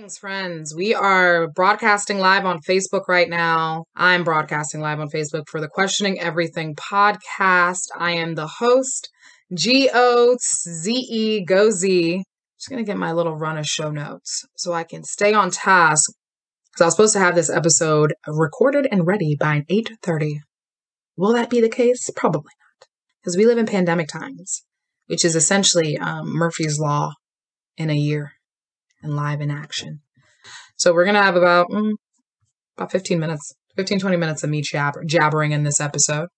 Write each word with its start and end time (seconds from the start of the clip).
Greetings, 0.00 0.16
friends. 0.16 0.74
We 0.74 0.94
are 0.94 1.48
broadcasting 1.48 2.20
live 2.20 2.46
on 2.46 2.60
Facebook 2.60 3.06
right 3.06 3.28
now. 3.28 3.84
I'm 3.94 4.24
broadcasting 4.24 4.80
live 4.80 4.98
on 4.98 5.10
Facebook 5.10 5.42
for 5.46 5.60
the 5.60 5.68
Questioning 5.68 6.18
Everything 6.18 6.74
podcast. 6.74 7.82
I 7.94 8.12
am 8.12 8.34
the 8.34 8.46
host, 8.46 9.10
G 9.52 9.90
O 9.92 10.38
Z 10.40 10.90
E 10.90 11.44
Go 11.44 11.68
Zee. 11.68 12.24
Just 12.58 12.70
gonna 12.70 12.82
get 12.82 12.96
my 12.96 13.12
little 13.12 13.36
run 13.36 13.58
of 13.58 13.66
show 13.66 13.90
notes 13.90 14.46
so 14.56 14.72
I 14.72 14.84
can 14.84 15.04
stay 15.04 15.34
on 15.34 15.50
task. 15.50 16.10
Because 16.72 16.80
I 16.80 16.84
was 16.86 16.94
supposed 16.94 17.12
to 17.12 17.20
have 17.20 17.34
this 17.34 17.50
episode 17.50 18.14
recorded 18.26 18.88
and 18.90 19.06
ready 19.06 19.36
by 19.38 19.66
8:30. 19.68 20.38
Will 21.18 21.34
that 21.34 21.50
be 21.50 21.60
the 21.60 21.68
case? 21.68 22.08
Probably 22.16 22.40
not. 22.40 22.88
Because 23.20 23.36
we 23.36 23.44
live 23.44 23.58
in 23.58 23.66
pandemic 23.66 24.08
times, 24.08 24.64
which 25.08 25.26
is 25.26 25.36
essentially 25.36 25.98
um, 25.98 26.34
Murphy's 26.34 26.80
Law 26.80 27.12
in 27.76 27.90
a 27.90 27.94
year 27.94 28.32
and 29.02 29.14
live 29.14 29.40
in 29.40 29.50
action. 29.50 30.00
So 30.76 30.92
we're 30.92 31.04
going 31.04 31.14
to 31.14 31.22
have 31.22 31.36
about, 31.36 31.68
mm, 31.70 31.92
about 32.76 32.92
15 32.92 33.18
minutes, 33.18 33.54
15, 33.76 33.98
20 33.98 34.16
minutes 34.16 34.42
of 34.42 34.50
me 34.50 34.62
jabber, 34.62 35.04
jabbering 35.04 35.52
in 35.52 35.64
this 35.64 35.80
episode. 35.80 36.28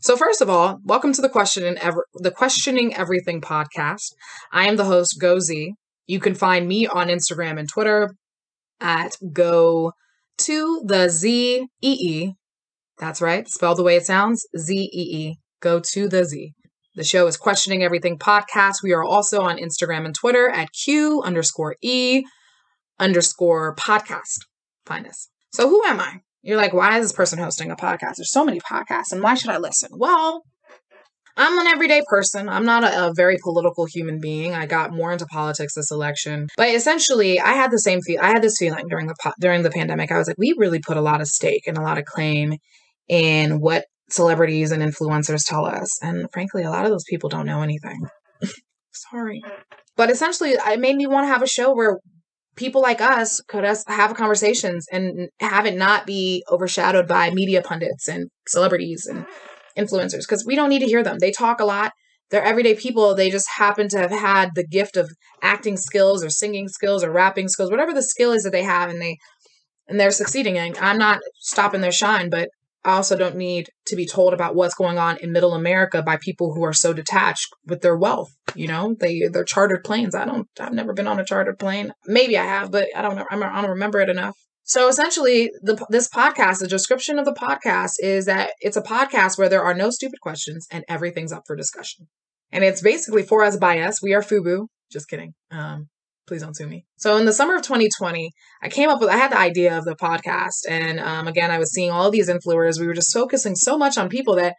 So 0.00 0.16
first 0.16 0.40
of 0.40 0.50
all, 0.50 0.78
welcome 0.84 1.12
to 1.12 1.22
the 1.22 1.28
questioning 1.28 1.78
ever 1.78 2.06
the 2.14 2.32
questioning 2.32 2.94
everything 2.96 3.40
podcast. 3.40 4.12
I 4.52 4.66
am 4.66 4.76
the 4.76 4.84
host 4.84 5.18
Go 5.20 5.38
Zee. 5.38 5.74
You 6.06 6.18
can 6.18 6.34
find 6.34 6.66
me 6.66 6.86
on 6.86 7.08
Instagram 7.08 7.58
and 7.58 7.68
Twitter 7.68 8.10
at 8.80 9.16
go 9.32 9.92
to 10.38 10.82
the 10.84 11.08
Z 11.08 11.66
E 11.80 11.92
E. 11.92 12.32
That's 12.98 13.22
right, 13.22 13.48
spelled 13.48 13.78
the 13.78 13.84
way 13.84 13.96
it 13.96 14.04
sounds, 14.04 14.44
Z 14.58 14.74
E 14.74 15.16
E. 15.16 15.36
Go 15.60 15.80
to 15.92 16.08
the 16.08 16.24
Z. 16.24 16.52
The 16.96 17.02
show 17.02 17.26
is 17.26 17.36
Questioning 17.36 17.82
Everything 17.82 18.20
Podcast. 18.20 18.76
We 18.80 18.92
are 18.92 19.02
also 19.02 19.40
on 19.40 19.58
Instagram 19.58 20.04
and 20.04 20.14
Twitter 20.14 20.48
at 20.48 20.72
Q 20.72 21.22
underscore 21.22 21.74
E 21.82 22.22
underscore 23.00 23.74
podcast. 23.74 24.38
Find 24.86 25.04
us. 25.08 25.28
So 25.52 25.68
who 25.68 25.82
am 25.84 25.98
I? 25.98 26.20
You're 26.42 26.56
like, 26.56 26.72
why 26.72 26.98
is 26.98 27.06
this 27.06 27.12
person 27.12 27.40
hosting 27.40 27.72
a 27.72 27.76
podcast? 27.76 28.16
There's 28.18 28.30
so 28.30 28.44
many 28.44 28.60
podcasts, 28.60 29.10
and 29.10 29.24
why 29.24 29.34
should 29.34 29.50
I 29.50 29.58
listen? 29.58 29.90
Well, 29.92 30.44
I'm 31.36 31.58
an 31.58 31.66
everyday 31.66 32.00
person. 32.08 32.48
I'm 32.48 32.64
not 32.64 32.84
a, 32.84 33.08
a, 33.08 33.12
very 33.12 33.38
political 33.42 33.86
human 33.86 34.20
being. 34.20 34.54
I 34.54 34.66
got 34.66 34.92
more 34.92 35.10
into 35.10 35.26
politics 35.26 35.74
this 35.74 35.90
election, 35.90 36.46
but 36.56 36.68
essentially, 36.68 37.40
I 37.40 37.54
had 37.54 37.72
the 37.72 37.80
same 37.80 38.02
feel. 38.02 38.20
I 38.22 38.28
had 38.28 38.42
this 38.42 38.56
feeling 38.56 38.86
during 38.88 39.08
the 39.08 39.16
during 39.40 39.64
the 39.64 39.70
pandemic. 39.70 40.12
I 40.12 40.18
was 40.18 40.28
like, 40.28 40.38
we 40.38 40.54
really 40.56 40.78
put 40.78 40.96
a 40.96 41.02
lot 41.02 41.20
of 41.20 41.26
stake 41.26 41.64
and 41.66 41.76
a 41.76 41.82
lot 41.82 41.98
of 41.98 42.04
claim 42.04 42.54
in 43.08 43.58
what 43.58 43.84
celebrities 44.14 44.70
and 44.72 44.82
influencers 44.82 45.46
tell 45.46 45.64
us. 45.64 46.02
And 46.02 46.26
frankly, 46.32 46.62
a 46.62 46.70
lot 46.70 46.84
of 46.84 46.90
those 46.90 47.04
people 47.08 47.28
don't 47.28 47.46
know 47.46 47.62
anything. 47.62 48.00
Sorry. 48.92 49.42
But 49.96 50.10
essentially, 50.10 50.50
it 50.50 50.80
made 50.80 50.96
me 50.96 51.06
want 51.06 51.24
to 51.24 51.28
have 51.28 51.42
a 51.42 51.48
show 51.48 51.74
where 51.74 51.98
people 52.56 52.80
like 52.80 53.00
us 53.00 53.40
could 53.48 53.64
us 53.64 53.84
have 53.88 54.14
conversations 54.14 54.86
and 54.92 55.28
have 55.40 55.66
it 55.66 55.76
not 55.76 56.06
be 56.06 56.44
overshadowed 56.50 57.08
by 57.08 57.30
media 57.30 57.62
pundits 57.62 58.08
and 58.08 58.28
celebrities 58.48 59.06
and 59.06 59.26
influencers 59.76 60.20
because 60.20 60.44
we 60.46 60.54
don't 60.54 60.68
need 60.68 60.80
to 60.80 60.86
hear 60.86 61.02
them. 61.02 61.18
They 61.18 61.32
talk 61.32 61.60
a 61.60 61.64
lot. 61.64 61.92
They're 62.30 62.42
everyday 62.42 62.74
people. 62.74 63.14
They 63.14 63.30
just 63.30 63.48
happen 63.56 63.88
to 63.90 63.98
have 63.98 64.10
had 64.10 64.50
the 64.54 64.66
gift 64.66 64.96
of 64.96 65.10
acting 65.42 65.76
skills 65.76 66.24
or 66.24 66.30
singing 66.30 66.68
skills 66.68 67.04
or 67.04 67.10
rapping 67.10 67.48
skills, 67.48 67.70
whatever 67.70 67.92
the 67.92 68.02
skill 68.02 68.32
is 68.32 68.44
that 68.44 68.50
they 68.50 68.62
have, 68.62 68.90
and 68.90 69.00
they 69.00 69.18
and 69.86 70.00
they're 70.00 70.10
succeeding. 70.10 70.56
And 70.56 70.76
I'm 70.78 70.98
not 70.98 71.20
stopping 71.40 71.80
their 71.80 71.92
shine, 71.92 72.30
but 72.30 72.48
I 72.84 72.96
also 72.96 73.16
don't 73.16 73.36
need 73.36 73.70
to 73.86 73.96
be 73.96 74.06
told 74.06 74.34
about 74.34 74.54
what's 74.54 74.74
going 74.74 74.98
on 74.98 75.16
in 75.18 75.32
middle 75.32 75.54
America 75.54 76.02
by 76.02 76.18
people 76.18 76.52
who 76.52 76.64
are 76.64 76.72
so 76.72 76.92
detached 76.92 77.48
with 77.66 77.80
their 77.80 77.96
wealth. 77.96 78.30
You 78.54 78.68
know, 78.68 78.94
they 78.98 79.22
they're 79.32 79.44
chartered 79.44 79.84
planes. 79.84 80.14
I 80.14 80.26
don't. 80.26 80.46
I've 80.60 80.74
never 80.74 80.92
been 80.92 81.06
on 81.06 81.18
a 81.18 81.24
chartered 81.24 81.58
plane. 81.58 81.92
Maybe 82.06 82.36
I 82.36 82.44
have, 82.44 82.70
but 82.70 82.88
I 82.94 83.02
don't 83.02 83.16
know. 83.16 83.26
I 83.30 83.60
don't 83.60 83.70
remember 83.70 84.00
it 84.00 84.10
enough. 84.10 84.36
So 84.64 84.88
essentially, 84.88 85.50
the 85.62 85.84
this 85.88 86.08
podcast, 86.08 86.58
the 86.58 86.68
description 86.68 87.18
of 87.18 87.24
the 87.24 87.34
podcast 87.34 87.92
is 87.98 88.26
that 88.26 88.52
it's 88.60 88.76
a 88.76 88.82
podcast 88.82 89.38
where 89.38 89.48
there 89.48 89.62
are 89.62 89.74
no 89.74 89.90
stupid 89.90 90.20
questions 90.20 90.66
and 90.70 90.84
everything's 90.88 91.32
up 91.32 91.44
for 91.46 91.56
discussion. 91.56 92.08
And 92.52 92.64
it's 92.64 92.82
basically 92.82 93.22
for 93.22 93.42
us 93.42 93.56
by 93.56 93.80
us. 93.80 94.02
We 94.02 94.14
are 94.14 94.22
FUBU. 94.22 94.66
Just 94.90 95.08
kidding. 95.08 95.34
Um, 95.50 95.88
please 96.26 96.42
don't 96.42 96.56
sue 96.56 96.66
me. 96.66 96.84
So 96.96 97.16
in 97.16 97.26
the 97.26 97.32
summer 97.32 97.56
of 97.56 97.62
2020, 97.62 98.30
I 98.62 98.68
came 98.68 98.88
up 98.88 99.00
with 99.00 99.10
I 99.10 99.16
had 99.16 99.32
the 99.32 99.38
idea 99.38 99.76
of 99.76 99.84
the 99.84 99.96
podcast, 99.96 100.68
and 100.68 101.00
um, 101.00 101.26
again, 101.28 101.50
I 101.50 101.58
was 101.58 101.72
seeing 101.72 101.90
all 101.90 102.10
these 102.10 102.30
influencers. 102.30 102.80
We 102.80 102.86
were 102.86 102.94
just 102.94 103.12
focusing 103.12 103.54
so 103.54 103.76
much 103.76 103.98
on 103.98 104.08
people 104.08 104.36
that, 104.36 104.54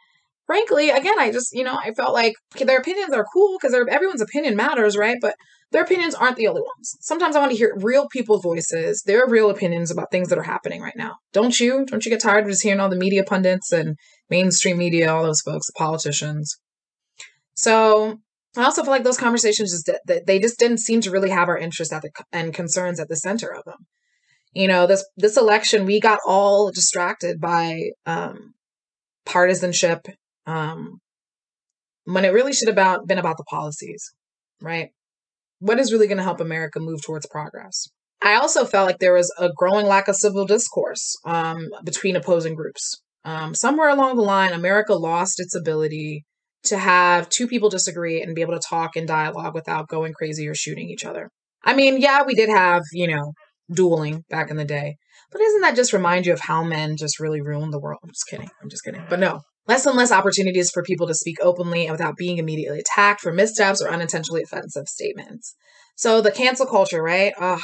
frankly, 0.45 0.89
again, 0.89 1.19
I 1.19 1.31
just 1.31 1.53
you 1.53 1.63
know 1.63 1.77
I 1.81 1.91
felt 1.91 2.13
like 2.13 2.33
their 2.57 2.79
opinions 2.79 3.13
are 3.13 3.25
cool 3.33 3.57
because 3.59 3.73
everyone's 3.73 4.21
opinion 4.21 4.55
matters, 4.55 4.97
right? 4.97 5.17
But 5.21 5.35
their 5.71 5.83
opinions 5.83 6.15
aren't 6.15 6.37
the 6.37 6.47
only 6.47 6.61
ones. 6.61 6.95
Sometimes 7.01 7.35
I 7.35 7.39
want 7.39 7.51
to 7.51 7.57
hear 7.57 7.73
real 7.77 8.07
people's 8.07 8.43
voices, 8.43 9.03
their 9.05 9.27
real 9.27 9.49
opinions 9.49 9.91
about 9.91 10.11
things 10.11 10.29
that 10.29 10.37
are 10.37 10.43
happening 10.43 10.81
right 10.81 10.95
now. 10.95 11.15
Don't 11.33 11.59
you? 11.59 11.85
Don't 11.85 12.05
you 12.05 12.11
get 12.11 12.21
tired 12.21 12.45
of 12.45 12.51
just 12.51 12.63
hearing 12.63 12.79
all 12.79 12.89
the 12.89 12.95
media 12.95 13.23
pundits 13.23 13.71
and 13.71 13.97
mainstream 14.29 14.77
media, 14.77 15.11
all 15.11 15.23
those 15.23 15.41
folks, 15.41 15.67
the 15.67 15.73
politicians? 15.75 16.57
So 17.55 18.19
I 18.61 18.65
also 18.65 18.83
feel 18.83 18.91
like 18.91 19.03
those 19.03 19.17
conversations 19.17 19.71
just 19.71 19.89
they 20.25 20.39
just 20.39 20.59
didn't 20.59 20.79
seem 20.79 21.01
to 21.01 21.11
really 21.11 21.29
have 21.29 21.49
our 21.49 21.57
interests 21.57 21.93
at 21.93 22.01
the 22.01 22.11
and 22.31 22.53
concerns 22.53 22.99
at 22.99 23.09
the 23.09 23.15
center 23.15 23.53
of 23.53 23.63
them. 23.65 23.85
You 24.53 24.67
know, 24.67 24.87
this 24.87 25.05
this 25.17 25.37
election 25.37 25.85
we 25.85 25.99
got 25.99 26.19
all 26.25 26.71
distracted 26.71 27.41
by 27.41 27.89
um, 28.05 28.53
partisanship 29.25 30.07
um, 30.45 30.99
when 32.05 32.23
it 32.25 32.33
really 32.33 32.53
should 32.53 32.67
have 32.67 32.75
about, 32.75 33.07
been 33.07 33.17
about 33.17 33.37
the 33.37 33.43
policies, 33.43 34.13
right? 34.61 34.89
What 35.59 35.79
is 35.79 35.91
really 35.91 36.07
going 36.07 36.17
to 36.17 36.23
help 36.23 36.39
America 36.39 36.79
move 36.79 37.01
towards 37.03 37.25
progress? 37.25 37.87
I 38.21 38.35
also 38.35 38.65
felt 38.65 38.87
like 38.87 38.99
there 38.99 39.13
was 39.13 39.33
a 39.37 39.49
growing 39.55 39.87
lack 39.87 40.07
of 40.07 40.15
civil 40.15 40.45
discourse 40.45 41.15
um, 41.25 41.69
between 41.83 42.15
opposing 42.15 42.55
groups. 42.55 43.01
Um, 43.23 43.55
somewhere 43.55 43.89
along 43.89 44.15
the 44.15 44.21
line, 44.21 44.53
America 44.53 44.93
lost 44.93 45.39
its 45.39 45.55
ability 45.55 46.25
to 46.65 46.77
have 46.77 47.29
two 47.29 47.47
people 47.47 47.69
disagree 47.69 48.21
and 48.21 48.35
be 48.35 48.41
able 48.41 48.53
to 48.53 48.67
talk 48.67 48.95
and 48.95 49.07
dialogue 49.07 49.53
without 49.53 49.87
going 49.87 50.13
crazy 50.13 50.47
or 50.47 50.55
shooting 50.55 50.89
each 50.89 51.05
other. 51.05 51.29
I 51.63 51.73
mean, 51.73 51.99
yeah, 51.99 52.23
we 52.23 52.35
did 52.35 52.49
have, 52.49 52.83
you 52.93 53.07
know, 53.07 53.33
dueling 53.73 54.23
back 54.29 54.51
in 54.51 54.57
the 54.57 54.65
day. 54.65 54.95
But 55.31 55.39
doesn't 55.39 55.61
that 55.61 55.75
just 55.75 55.93
remind 55.93 56.25
you 56.25 56.33
of 56.33 56.39
how 56.41 56.63
men 56.63 56.97
just 56.97 57.19
really 57.19 57.41
ruined 57.41 57.73
the 57.73 57.79
world? 57.79 57.99
I'm 58.03 58.09
just 58.09 58.27
kidding. 58.29 58.49
I'm 58.61 58.69
just 58.69 58.83
kidding. 58.83 59.03
But 59.09 59.19
no, 59.19 59.41
less 59.67 59.85
and 59.85 59.97
less 59.97 60.11
opportunities 60.11 60.69
for 60.71 60.83
people 60.83 61.07
to 61.07 61.15
speak 61.15 61.37
openly 61.41 61.83
and 61.83 61.91
without 61.91 62.17
being 62.17 62.37
immediately 62.37 62.79
attacked 62.79 63.21
for 63.21 63.33
missteps 63.33 63.81
or 63.81 63.89
unintentionally 63.89 64.43
offensive 64.43 64.87
statements. 64.87 65.55
So 65.95 66.21
the 66.21 66.31
cancel 66.31 66.67
culture, 66.67 67.01
right? 67.01 67.33
Ugh, 67.39 67.61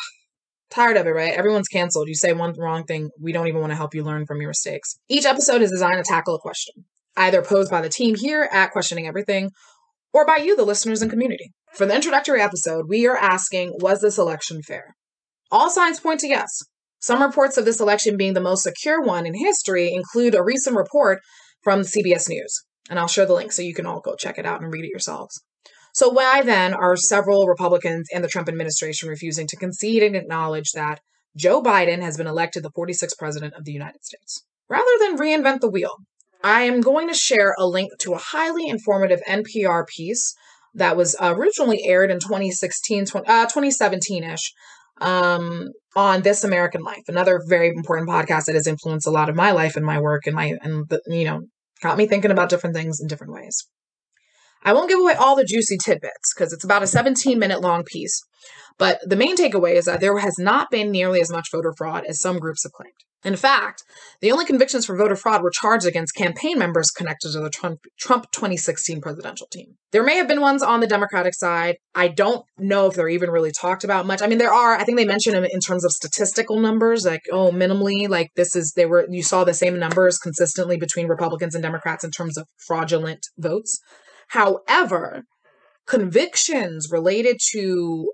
tired 0.69 0.97
of 0.97 1.06
it, 1.06 1.11
right? 1.11 1.34
Everyone's 1.34 1.67
canceled. 1.67 2.07
You 2.07 2.16
say 2.16 2.34
one 2.34 2.53
wrong 2.57 2.85
thing, 2.85 3.09
we 3.22 3.31
don't 3.31 3.47
even 3.47 3.61
want 3.61 3.72
to 3.72 3.78
help 3.78 3.94
you 3.94 4.03
learn 4.03 4.25
from 4.25 4.41
your 4.41 4.50
mistakes. 4.50 4.97
Each 5.07 5.25
episode 5.25 5.61
is 5.61 5.69
designed 5.69 6.03
to 6.03 6.09
tackle 6.09 6.35
a 6.35 6.40
question 6.40 6.85
either 7.17 7.41
posed 7.41 7.72
by 7.72 7.81
the 7.81 7.89
team 7.89 8.16
here 8.16 8.47
at 8.51 8.72
Questioning 8.72 9.07
Everything 9.07 9.51
or 10.13 10.25
by 10.25 10.38
you, 10.38 10.55
the 10.55 10.66
listeners 10.66 11.01
and 11.01 11.09
community. 11.09 11.51
For 11.73 11.85
the 11.85 11.95
introductory 11.95 12.41
episode, 12.41 12.85
we 12.89 13.07
are 13.07 13.17
asking 13.17 13.73
Was 13.79 14.02
this 14.02 14.17
election 14.17 14.61
fair? 14.61 14.96
All 15.52 15.69
signs 15.69 15.99
point 15.99 16.19
to 16.22 16.28
yes. 16.28 16.49
Some 16.99 17.22
reports 17.22 17.58
of 17.58 17.66
this 17.66 17.79
election 17.79 18.17
being 18.17 18.34
the 18.34 18.41
most 18.41 18.63
secure 18.63 19.02
one 19.02 19.25
in 19.25 19.34
history 19.34 19.91
include 19.91 20.35
a 20.35 20.43
recent 20.43 20.75
report 20.75 21.19
from 21.61 21.81
CBS 21.81 22.29
News. 22.29 22.63
And 22.90 22.99
I'll 22.99 23.08
share 23.08 23.25
the 23.25 23.34
link 23.34 23.52
so 23.52 23.61
you 23.61 23.73
can 23.73 23.85
all 23.85 24.02
go 24.02 24.16
check 24.16 24.37
it 24.37 24.46
out 24.46 24.61
and 24.61 24.72
read 24.72 24.85
it 24.85 24.91
yourselves. 24.91 25.41
So, 25.93 26.09
why 26.09 26.41
then 26.41 26.73
are 26.73 26.96
several 26.96 27.47
Republicans 27.47 28.07
and 28.14 28.23
the 28.23 28.29
Trump 28.29 28.47
administration 28.47 29.09
refusing 29.09 29.47
to 29.47 29.57
concede 29.57 30.03
and 30.03 30.16
acknowledge 30.16 30.72
that 30.73 30.99
Joe 31.35 31.61
Biden 31.61 32.02
has 32.02 32.17
been 32.17 32.28
elected 32.28 32.64
the 32.64 32.72
46th 32.72 33.17
president 33.17 33.53
of 33.55 33.66
the 33.66 33.73
United 33.73 34.03
States? 34.03 34.43
Rather 34.69 34.91
than 34.99 35.17
reinvent 35.17 35.59
the 35.59 35.69
wheel, 35.69 35.97
I 36.43 36.64
am 36.64 36.82
going 36.82 37.08
to 37.08 37.14
share 37.14 37.55
a 37.58 37.67
link 37.67 37.91
to 37.99 38.14
a 38.14 38.17
highly 38.17 38.67
informative 38.67 39.22
NPR 39.28 39.85
piece 39.88 40.34
that 40.73 40.97
was 40.97 41.16
originally 41.20 41.84
aired 41.85 42.11
in 42.11 42.20
2016, 42.20 43.05
uh, 43.28 43.47
2017-ish 43.47 44.53
um, 45.02 45.70
on 45.96 46.22
This 46.22 46.43
American 46.43 46.82
Life, 46.82 47.03
another 47.08 47.41
very 47.47 47.70
important 47.70 48.09
podcast 48.09 48.46
that 48.46 48.55
has 48.55 48.67
influenced 48.67 49.08
a 49.08 49.11
lot 49.11 49.29
of 49.29 49.35
my 49.35 49.52
life 49.52 49.76
and 49.76 49.85
my 49.85 49.99
work 49.99 50.28
and 50.28 50.35
my, 50.35 50.53
and 50.61 50.88
the, 50.90 51.02
you 51.08 51.26
know, 51.26 51.41
got 51.82 51.97
me 51.97 52.08
thinking 52.08 52.32
about 52.32 52.49
different 52.49 52.76
things 52.76 52.99
in 53.02 53.08
different 53.08 53.34
ways. 53.34 53.67
I 54.63 54.73
won't 54.73 54.90
give 54.90 54.99
away 54.99 55.13
all 55.13 55.35
the 55.35 55.46
juicy 55.46 55.78
tidbits 55.78 56.34
because 56.34 56.53
it's 56.53 56.63
about 56.63 56.84
a 56.84 56.87
17 56.87 57.37
minute 57.40 57.61
long 57.61 57.84
piece. 57.84 58.22
But 58.78 58.99
the 59.05 59.16
main 59.16 59.37
takeaway 59.37 59.73
is 59.73 59.85
that 59.85 59.99
there 59.99 60.17
has 60.17 60.37
not 60.40 60.72
been 60.72 60.91
nearly 60.91 61.22
as 61.22 61.31
much 61.31 61.49
voter 61.52 61.73
fraud 61.78 62.03
as 62.08 62.19
some 62.22 62.40
groups 62.40 62.63
have 62.63 62.72
claimed. 62.72 62.93
In 63.23 63.35
fact, 63.35 63.84
the 64.19 64.31
only 64.31 64.46
convictions 64.46 64.85
for 64.85 64.97
voter 64.97 65.16
fraud 65.16 65.43
were 65.43 65.52
charged 65.52 65.85
against 65.85 66.16
campaign 66.16 66.58
members 66.58 66.90
connected 66.90 67.31
to 67.34 67.40
the 67.40 67.52
Trump, 67.52 67.81
Trump 67.99 68.25
2016 68.31 68.99
presidential 68.99 69.46
team. 69.52 69.75
There 69.91 70.03
may 70.03 70.16
have 70.16 70.28
been 70.28 70.41
ones 70.41 70.64
on 70.64 70.79
the 70.79 70.87
Democratic 70.87 71.35
side. 71.35 71.75
I 71.93 72.07
don't 72.07 72.43
know 72.57 72.87
if 72.87 72.96
they're 72.96 73.07
even 73.07 73.29
really 73.29 73.52
talked 73.52 73.84
about 73.84 74.07
much. 74.07 74.23
I 74.23 74.28
mean, 74.28 74.40
there 74.40 74.53
are, 74.53 74.73
I 74.73 74.84
think 74.84 74.97
they 74.97 75.05
mentioned 75.05 75.35
them 75.35 75.46
in 75.46 75.59
terms 75.59 75.85
of 75.85 75.91
statistical 75.91 76.59
numbers, 76.59 77.05
like, 77.05 77.22
oh, 77.31 77.52
minimally, 77.52 78.09
like 78.09 78.29
this 78.35 78.55
is, 78.55 78.73
they 78.75 78.87
were, 78.87 79.05
you 79.07 79.22
saw 79.22 79.43
the 79.43 79.53
same 79.53 79.78
numbers 79.78 80.17
consistently 80.17 80.78
between 80.78 81.07
Republicans 81.07 81.53
and 81.53 81.61
Democrats 81.61 82.03
in 82.03 82.09
terms 82.09 82.40
of 82.40 82.47
fraudulent 82.66 83.28
votes. 83.37 83.79
However, 84.31 85.23
convictions 85.85 86.87
related 86.89 87.37
to 87.51 88.13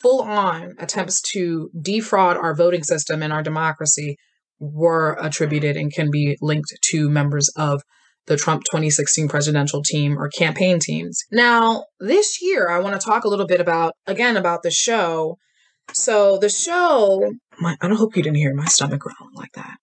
full 0.00 0.22
on 0.22 0.74
attempts 0.78 1.20
to 1.32 1.70
defraud 1.78 2.38
our 2.38 2.54
voting 2.54 2.82
system 2.82 3.22
and 3.22 3.34
our 3.34 3.42
democracy 3.42 4.16
were 4.58 5.18
attributed 5.20 5.76
and 5.76 5.92
can 5.92 6.10
be 6.10 6.38
linked 6.40 6.72
to 6.90 7.10
members 7.10 7.50
of 7.54 7.82
the 8.26 8.38
Trump 8.38 8.64
2016 8.64 9.28
presidential 9.28 9.82
team 9.82 10.18
or 10.18 10.30
campaign 10.30 10.78
teams. 10.80 11.22
Now, 11.30 11.84
this 12.00 12.40
year, 12.40 12.70
I 12.70 12.78
want 12.78 12.98
to 12.98 13.04
talk 13.04 13.24
a 13.24 13.28
little 13.28 13.46
bit 13.46 13.60
about, 13.60 13.92
again, 14.06 14.38
about 14.38 14.62
the 14.62 14.70
show. 14.70 15.36
So, 15.92 16.38
the 16.38 16.48
show, 16.48 17.34
my, 17.60 17.76
I 17.82 17.88
don't 17.88 17.98
hope 17.98 18.16
you 18.16 18.22
didn't 18.22 18.36
hear 18.38 18.54
my 18.54 18.66
stomach 18.66 19.00
growling 19.00 19.34
like 19.34 19.52
that, 19.54 19.76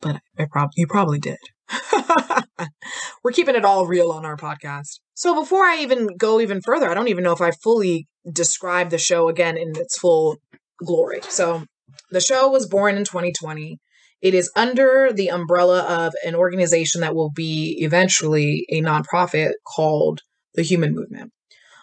but 0.00 0.20
prob- 0.50 0.70
you 0.74 0.88
probably 0.88 1.20
did. 1.20 1.38
We're 3.24 3.32
keeping 3.32 3.54
it 3.54 3.64
all 3.64 3.86
real 3.86 4.10
on 4.10 4.24
our 4.24 4.36
podcast. 4.36 5.00
So, 5.14 5.34
before 5.34 5.64
I 5.64 5.78
even 5.80 6.16
go 6.16 6.40
even 6.40 6.60
further, 6.60 6.90
I 6.90 6.94
don't 6.94 7.08
even 7.08 7.24
know 7.24 7.32
if 7.32 7.40
I 7.40 7.50
fully 7.50 8.06
describe 8.30 8.90
the 8.90 8.98
show 8.98 9.28
again 9.28 9.56
in 9.56 9.72
its 9.76 9.98
full 9.98 10.36
glory. 10.84 11.20
So, 11.22 11.64
the 12.10 12.20
show 12.20 12.50
was 12.50 12.66
born 12.66 12.96
in 12.96 13.04
2020. 13.04 13.78
It 14.20 14.34
is 14.34 14.50
under 14.54 15.12
the 15.12 15.30
umbrella 15.30 15.80
of 15.80 16.12
an 16.24 16.34
organization 16.34 17.00
that 17.00 17.14
will 17.14 17.30
be 17.30 17.76
eventually 17.80 18.66
a 18.70 18.80
nonprofit 18.80 19.52
called 19.66 20.20
the 20.54 20.62
Human 20.62 20.94
Movement. 20.94 21.32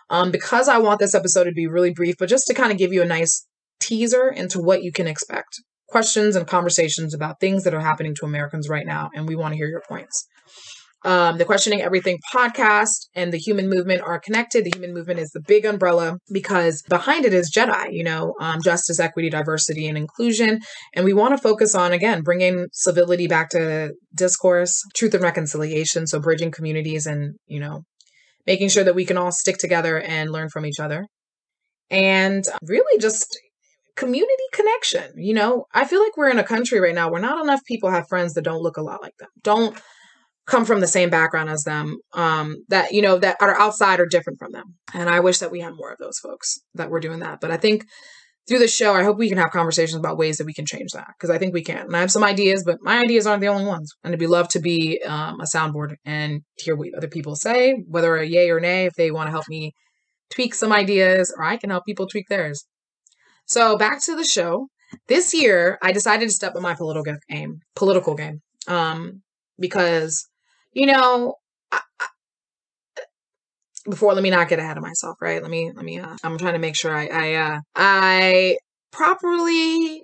Um, 0.09 0.31
because 0.31 0.67
I 0.67 0.79
want 0.79 0.99
this 0.99 1.13
episode 1.13 1.43
to 1.43 1.51
be 1.51 1.67
really 1.67 1.93
brief, 1.93 2.15
but 2.17 2.29
just 2.29 2.47
to 2.47 2.53
kind 2.53 2.71
of 2.71 2.77
give 2.77 2.93
you 2.93 3.01
a 3.01 3.05
nice 3.05 3.45
teaser 3.79 4.29
into 4.29 4.59
what 4.59 4.83
you 4.83 4.91
can 4.91 5.07
expect 5.07 5.61
questions 5.89 6.35
and 6.35 6.47
conversations 6.47 7.13
about 7.13 7.39
things 7.39 7.63
that 7.63 7.73
are 7.73 7.79
happening 7.79 8.15
to 8.15 8.25
Americans 8.25 8.69
right 8.69 8.85
now, 8.85 9.09
and 9.15 9.27
we 9.27 9.35
want 9.35 9.53
to 9.53 9.57
hear 9.57 9.67
your 9.67 9.83
points. 9.87 10.27
Um, 11.05 11.37
the 11.37 11.45
Questioning 11.45 11.81
Everything 11.81 12.19
podcast 12.33 13.07
and 13.15 13.31
the 13.31 13.37
Human 13.37 13.69
Movement 13.69 14.01
are 14.01 14.19
connected. 14.19 14.65
The 14.65 14.73
Human 14.75 14.93
Movement 14.93 15.19
is 15.19 15.29
the 15.29 15.39
big 15.39 15.63
umbrella 15.63 16.17
because 16.31 16.83
behind 16.89 17.23
it 17.23 17.33
is 17.33 17.53
JEDI, 17.55 17.93
you 17.93 18.03
know, 18.03 18.33
um, 18.41 18.59
justice, 18.61 18.99
equity, 18.99 19.29
diversity, 19.29 19.87
and 19.87 19.97
inclusion. 19.97 20.59
And 20.93 21.05
we 21.05 21.13
want 21.13 21.33
to 21.33 21.41
focus 21.41 21.73
on, 21.73 21.93
again, 21.93 22.21
bringing 22.21 22.67
civility 22.73 23.27
back 23.27 23.49
to 23.51 23.93
discourse, 24.13 24.83
truth 24.93 25.13
and 25.13 25.23
reconciliation. 25.23 26.05
So 26.05 26.19
bridging 26.19 26.51
communities 26.51 27.05
and, 27.05 27.35
you 27.47 27.61
know, 27.61 27.83
making 28.45 28.67
sure 28.67 28.83
that 28.83 28.95
we 28.95 29.05
can 29.05 29.15
all 29.15 29.31
stick 29.31 29.57
together 29.57 30.01
and 30.01 30.31
learn 30.31 30.49
from 30.49 30.65
each 30.65 30.81
other. 30.81 31.05
And 31.89 32.43
really 32.61 32.99
just 32.99 33.39
community 33.99 34.43
connection. 34.53 35.11
You 35.17 35.33
know, 35.33 35.65
I 35.73 35.83
feel 35.83 36.01
like 36.01 36.15
we're 36.15 36.29
in 36.29 36.39
a 36.39 36.43
country 36.43 36.79
right 36.79 36.95
now 36.95 37.11
where 37.11 37.21
not 37.21 37.43
enough 37.43 37.59
people 37.65 37.91
have 37.91 38.07
friends 38.07 38.33
that 38.33 38.43
don't 38.43 38.63
look 38.63 38.77
a 38.77 38.81
lot 38.81 39.01
like 39.01 39.17
them. 39.19 39.29
Don't 39.43 39.77
come 40.47 40.65
from 40.65 40.79
the 40.79 40.87
same 40.87 41.09
background 41.09 41.49
as 41.49 41.63
them 41.63 41.97
um, 42.13 42.55
that 42.69 42.91
you 42.91 43.01
know 43.01 43.19
that 43.19 43.37
are 43.39 43.59
outside 43.59 43.99
or 43.99 44.07
different 44.07 44.39
from 44.39 44.51
them 44.51 44.75
and 44.95 45.07
i 45.07 45.19
wish 45.19 45.37
that 45.37 45.51
we 45.51 45.59
had 45.59 45.73
more 45.75 45.91
of 45.91 45.99
those 45.99 46.17
folks 46.17 46.57
that 46.73 46.89
were 46.89 46.99
doing 46.99 47.19
that 47.19 47.39
but 47.39 47.51
i 47.51 47.57
think 47.57 47.85
through 48.47 48.57
the 48.57 48.67
show 48.67 48.95
i 48.95 49.03
hope 49.03 49.19
we 49.19 49.29
can 49.29 49.37
have 49.37 49.51
conversations 49.51 49.99
about 49.99 50.17
ways 50.17 50.37
that 50.37 50.47
we 50.47 50.53
can 50.53 50.65
change 50.65 50.89
that 50.91 51.09
because 51.15 51.29
i 51.29 51.37
think 51.37 51.53
we 51.53 51.63
can 51.63 51.85
and 51.85 51.95
i 51.95 51.99
have 51.99 52.11
some 52.11 52.23
ideas 52.23 52.63
but 52.65 52.79
my 52.81 52.97
ideas 52.97 53.27
aren't 53.27 53.41
the 53.41 53.47
only 53.47 53.65
ones 53.65 53.93
and 54.03 54.09
it'd 54.09 54.19
be 54.19 54.25
love 54.25 54.47
to 54.47 54.59
be 54.59 54.99
um, 55.05 55.39
a 55.39 55.45
soundboard 55.45 55.93
and 56.03 56.41
hear 56.55 56.75
what 56.75 56.87
other 56.97 57.07
people 57.07 57.35
say 57.35 57.75
whether 57.87 58.15
a 58.15 58.25
yay 58.25 58.49
or 58.49 58.59
nay 58.59 58.85
if 58.85 58.93
they 58.95 59.11
want 59.11 59.27
to 59.27 59.31
help 59.31 59.47
me 59.47 59.71
tweak 60.33 60.55
some 60.55 60.71
ideas 60.71 61.31
or 61.37 61.43
i 61.43 61.57
can 61.57 61.69
help 61.69 61.85
people 61.85 62.07
tweak 62.07 62.25
theirs 62.27 62.65
so 63.49 63.77
back 63.77 64.01
to 64.01 64.15
the 64.15 64.23
show 64.23 64.67
this 65.07 65.33
year 65.33 65.77
i 65.81 65.91
decided 65.91 66.27
to 66.29 66.33
step 66.33 66.55
up 66.55 66.61
my 66.61 66.73
political 66.73 67.15
game 67.29 67.59
political 67.75 68.15
game 68.15 68.41
um, 68.67 69.21
because 69.59 70.29
you 70.73 70.85
know, 70.85 71.35
I, 71.71 71.81
I, 71.99 72.07
before 73.89 74.13
let 74.13 74.23
me 74.23 74.29
not 74.29 74.49
get 74.49 74.59
ahead 74.59 74.77
of 74.77 74.83
myself, 74.83 75.17
right? 75.21 75.41
Let 75.41 75.51
me 75.51 75.71
let 75.75 75.83
me 75.83 75.99
uh, 75.99 76.15
I'm 76.23 76.37
trying 76.37 76.53
to 76.53 76.59
make 76.59 76.75
sure 76.75 76.95
I 76.95 77.07
I 77.07 77.33
uh 77.33 77.59
I 77.75 78.57
properly 78.91 80.03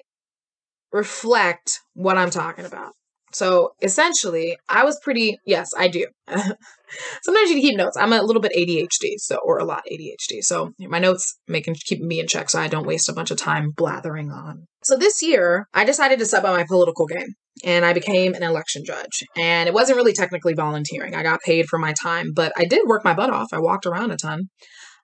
reflect 0.91 1.81
what 1.93 2.17
I'm 2.17 2.29
talking 2.29 2.65
about. 2.65 2.93
So 3.35 3.73
essentially, 3.81 4.57
I 4.69 4.85
was 4.85 4.97
pretty, 5.03 5.39
yes, 5.45 5.71
I 5.77 5.89
do. 5.89 6.07
Sometimes 6.27 7.51
you 7.51 7.59
keep 7.59 7.75
notes. 7.75 7.97
I'm 7.97 8.13
a 8.13 8.21
little 8.21 8.41
bit 8.41 8.53
ADHD, 8.57 9.15
so, 9.17 9.35
or 9.43 9.57
a 9.57 9.65
lot 9.65 9.83
ADHD. 9.91 10.41
So 10.41 10.71
my 10.79 10.99
notes 10.99 11.37
making, 11.45 11.75
keeping 11.85 12.07
me 12.07 12.21
in 12.21 12.27
check 12.27 12.49
so 12.49 12.61
I 12.61 12.69
don't 12.69 12.87
waste 12.87 13.09
a 13.09 13.13
bunch 13.13 13.31
of 13.31 13.37
time 13.37 13.71
blathering 13.75 14.31
on. 14.31 14.67
So 14.85 14.95
this 14.95 15.21
year, 15.21 15.67
I 15.73 15.83
decided 15.83 16.17
to 16.19 16.25
step 16.25 16.45
up 16.45 16.55
my 16.55 16.63
political 16.65 17.07
game 17.07 17.27
and 17.65 17.83
I 17.83 17.91
became 17.91 18.35
an 18.35 18.43
election 18.43 18.83
judge. 18.85 19.25
And 19.35 19.67
it 19.67 19.73
wasn't 19.73 19.97
really 19.97 20.13
technically 20.13 20.53
volunteering. 20.53 21.13
I 21.13 21.21
got 21.21 21.41
paid 21.41 21.65
for 21.65 21.77
my 21.77 21.93
time, 22.01 22.31
but 22.33 22.53
I 22.55 22.63
did 22.63 22.87
work 22.87 23.03
my 23.03 23.15
butt 23.15 23.31
off. 23.31 23.49
I 23.51 23.59
walked 23.59 23.85
around 23.85 24.11
a 24.11 24.15
ton. 24.15 24.43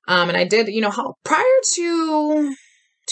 Um, 0.07 0.29
and 0.29 0.37
I 0.37 0.45
did, 0.45 0.69
you 0.69 0.79
know, 0.79 0.89
how, 0.89 1.15
prior 1.25 1.43
to 1.73 2.55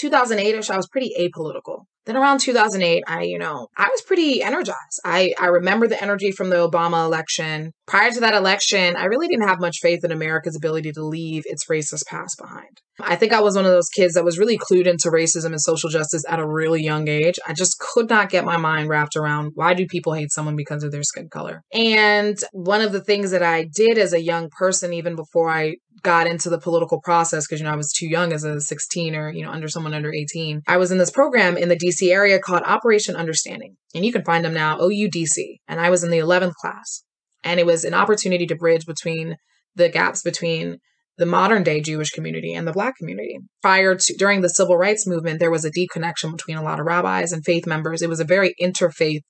2008ish, 0.02 0.70
I 0.70 0.76
was 0.76 0.88
pretty 0.88 1.12
apolitical. 1.18 1.84
Then 2.06 2.16
around 2.16 2.40
2008, 2.40 3.04
I, 3.06 3.22
you 3.22 3.38
know, 3.38 3.68
I 3.76 3.88
was 3.88 4.00
pretty 4.02 4.42
energized. 4.42 5.00
I, 5.04 5.34
I 5.38 5.46
remember 5.46 5.86
the 5.86 6.02
energy 6.02 6.32
from 6.32 6.48
the 6.48 6.56
Obama 6.56 7.04
election. 7.04 7.72
Prior 7.86 8.10
to 8.10 8.20
that 8.20 8.34
election, 8.34 8.96
I 8.96 9.04
really 9.04 9.28
didn't 9.28 9.46
have 9.46 9.60
much 9.60 9.76
faith 9.82 10.02
in 10.02 10.10
America's 10.10 10.56
ability 10.56 10.92
to 10.92 11.04
leave 11.04 11.42
its 11.46 11.66
racist 11.66 12.06
past 12.06 12.38
behind. 12.38 12.80
I 13.02 13.16
think 13.16 13.32
I 13.32 13.40
was 13.40 13.54
one 13.54 13.64
of 13.64 13.70
those 13.70 13.88
kids 13.88 14.14
that 14.14 14.24
was 14.24 14.38
really 14.38 14.58
clued 14.58 14.86
into 14.86 15.10
racism 15.10 15.46
and 15.46 15.60
social 15.60 15.90
justice 15.90 16.24
at 16.28 16.40
a 16.40 16.46
really 16.46 16.82
young 16.82 17.08
age. 17.08 17.38
I 17.46 17.52
just 17.52 17.78
could 17.78 18.08
not 18.08 18.30
get 18.30 18.44
my 18.44 18.56
mind 18.56 18.88
wrapped 18.88 19.16
around 19.16 19.52
why 19.54 19.74
do 19.74 19.86
people 19.86 20.14
hate 20.14 20.32
someone 20.32 20.56
because 20.56 20.82
of 20.82 20.92
their 20.92 21.02
skin 21.02 21.28
color. 21.28 21.62
And 21.72 22.38
one 22.52 22.80
of 22.80 22.92
the 22.92 23.04
things 23.04 23.30
that 23.30 23.42
I 23.42 23.66
did 23.74 23.98
as 23.98 24.12
a 24.12 24.22
young 24.22 24.48
person, 24.58 24.92
even 24.92 25.16
before 25.16 25.50
I 25.50 25.76
got 26.02 26.26
into 26.26 26.50
the 26.50 26.58
political 26.58 27.00
process, 27.00 27.46
because, 27.46 27.60
you 27.60 27.66
know, 27.66 27.72
I 27.72 27.76
was 27.76 27.92
too 27.92 28.06
young 28.06 28.32
as 28.32 28.44
a 28.44 28.60
16 28.60 29.14
or, 29.14 29.30
you 29.32 29.44
know, 29.44 29.50
under 29.50 29.68
someone 29.68 29.94
under 29.94 30.12
18, 30.12 30.62
I 30.66 30.76
was 30.76 30.90
in 30.90 30.98
this 30.98 31.10
program 31.10 31.56
in 31.56 31.68
the 31.68 31.76
DC 31.76 32.10
area 32.10 32.38
called 32.38 32.62
Operation 32.64 33.16
Understanding. 33.16 33.76
And 33.94 34.04
you 34.04 34.12
can 34.12 34.24
find 34.24 34.44
them 34.44 34.54
now, 34.54 34.78
OUDC. 34.78 35.56
And 35.68 35.80
I 35.80 35.90
was 35.90 36.04
in 36.04 36.10
the 36.10 36.18
11th 36.18 36.54
class. 36.60 37.02
And 37.42 37.58
it 37.58 37.66
was 37.66 37.84
an 37.84 37.94
opportunity 37.94 38.46
to 38.46 38.56
bridge 38.56 38.86
between 38.86 39.36
the 39.74 39.88
gaps 39.88 40.22
between 40.22 40.78
the 41.16 41.26
modern 41.26 41.62
day 41.62 41.80
Jewish 41.80 42.10
community 42.10 42.54
and 42.54 42.66
the 42.66 42.72
Black 42.72 42.94
community. 42.96 43.38
Prior 43.62 43.94
to, 43.94 44.14
during 44.16 44.40
the 44.40 44.48
civil 44.48 44.76
rights 44.76 45.06
movement, 45.06 45.38
there 45.38 45.50
was 45.50 45.64
a 45.64 45.70
deep 45.70 45.90
connection 45.90 46.32
between 46.32 46.56
a 46.56 46.62
lot 46.62 46.80
of 46.80 46.86
rabbis 46.86 47.32
and 47.32 47.44
faith 47.44 47.66
members. 47.66 48.02
It 48.02 48.08
was 48.08 48.20
a 48.20 48.24
very 48.24 48.54
interfaith 48.60 49.20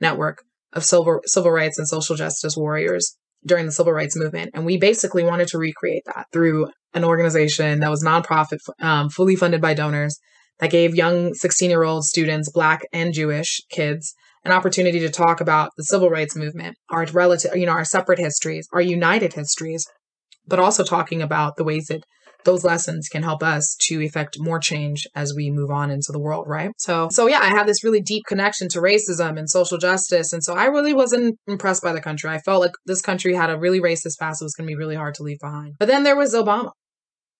network 0.00 0.42
of 0.72 0.84
civil, 0.84 1.20
civil 1.26 1.50
rights 1.50 1.78
and 1.78 1.88
social 1.88 2.16
justice 2.16 2.56
warriors 2.56 3.16
during 3.46 3.66
the 3.66 3.72
civil 3.72 3.92
rights 3.92 4.16
movement. 4.16 4.50
And 4.54 4.66
we 4.66 4.76
basically 4.76 5.22
wanted 5.22 5.48
to 5.48 5.58
recreate 5.58 6.02
that 6.06 6.26
through 6.32 6.68
an 6.94 7.04
organization 7.04 7.80
that 7.80 7.90
was 7.90 8.02
nonprofit, 8.02 8.58
um, 8.80 9.08
fully 9.08 9.36
funded 9.36 9.60
by 9.60 9.74
donors, 9.74 10.18
that 10.58 10.70
gave 10.70 10.94
young 10.94 11.34
16 11.34 11.70
year 11.70 11.82
old 11.82 12.04
students, 12.04 12.50
Black 12.50 12.82
and 12.92 13.12
Jewish 13.12 13.60
kids, 13.70 14.14
an 14.44 14.52
opportunity 14.52 15.00
to 15.00 15.10
talk 15.10 15.40
about 15.40 15.70
the 15.76 15.84
civil 15.84 16.08
rights 16.08 16.36
movement, 16.36 16.76
our 16.90 17.04
relative, 17.06 17.54
you 17.56 17.66
know, 17.66 17.72
our 17.72 17.84
separate 17.84 18.18
histories, 18.18 18.66
our 18.72 18.80
united 18.80 19.34
histories, 19.34 19.86
but 20.46 20.58
also 20.58 20.84
talking 20.84 21.20
about 21.20 21.56
the 21.56 21.64
ways 21.64 21.86
that 21.86 22.04
those 22.46 22.64
lessons 22.64 23.08
can 23.08 23.22
help 23.22 23.42
us 23.42 23.76
to 23.88 24.00
effect 24.00 24.38
more 24.40 24.58
change 24.58 25.06
as 25.14 25.34
we 25.34 25.50
move 25.50 25.70
on 25.70 25.90
into 25.90 26.12
the 26.12 26.18
world, 26.18 26.46
right? 26.48 26.70
So, 26.78 27.08
so 27.10 27.26
yeah, 27.26 27.40
I 27.40 27.48
have 27.48 27.66
this 27.66 27.84
really 27.84 28.00
deep 28.00 28.24
connection 28.26 28.68
to 28.70 28.80
racism 28.80 29.38
and 29.38 29.50
social 29.50 29.76
justice. 29.76 30.32
And 30.32 30.42
so 30.42 30.54
I 30.54 30.66
really 30.66 30.94
wasn't 30.94 31.36
impressed 31.46 31.82
by 31.82 31.92
the 31.92 32.00
country. 32.00 32.30
I 32.30 32.38
felt 32.38 32.62
like 32.62 32.72
this 32.86 33.02
country 33.02 33.34
had 33.34 33.50
a 33.50 33.58
really 33.58 33.80
racist 33.80 34.18
past. 34.18 34.40
It 34.40 34.46
was 34.46 34.54
going 34.54 34.66
to 34.66 34.70
be 34.70 34.76
really 34.76 34.96
hard 34.96 35.14
to 35.16 35.22
leave 35.22 35.40
behind. 35.40 35.74
But 35.78 35.88
then 35.88 36.04
there 36.04 36.16
was 36.16 36.34
Obama 36.34 36.70